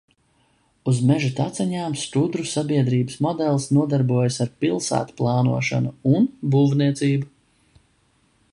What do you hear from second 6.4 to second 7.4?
būvniecību.